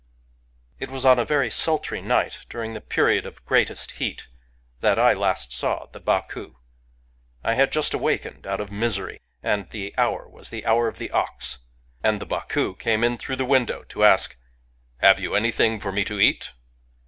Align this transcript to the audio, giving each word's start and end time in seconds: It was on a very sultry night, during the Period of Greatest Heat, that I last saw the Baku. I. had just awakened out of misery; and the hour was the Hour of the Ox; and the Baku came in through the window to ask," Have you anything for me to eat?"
It 0.79 0.89
was 0.89 1.05
on 1.05 1.19
a 1.19 1.25
very 1.25 1.51
sultry 1.51 2.01
night, 2.01 2.45
during 2.49 2.73
the 2.73 2.81
Period 2.81 3.23
of 3.27 3.45
Greatest 3.45 3.91
Heat, 4.01 4.25
that 4.79 4.97
I 4.97 5.13
last 5.13 5.51
saw 5.51 5.85
the 5.91 5.99
Baku. 5.99 6.55
I. 7.43 7.53
had 7.53 7.71
just 7.71 7.93
awakened 7.93 8.47
out 8.47 8.59
of 8.59 8.71
misery; 8.71 9.21
and 9.43 9.69
the 9.69 9.93
hour 9.99 10.27
was 10.27 10.49
the 10.49 10.65
Hour 10.65 10.87
of 10.87 10.97
the 10.97 11.11
Ox; 11.11 11.59
and 12.03 12.19
the 12.19 12.25
Baku 12.25 12.73
came 12.73 13.03
in 13.03 13.19
through 13.19 13.35
the 13.35 13.45
window 13.45 13.83
to 13.89 14.03
ask," 14.03 14.35
Have 15.03 15.19
you 15.19 15.35
anything 15.35 15.79
for 15.79 15.91
me 15.91 16.03
to 16.05 16.19
eat?" 16.19 16.51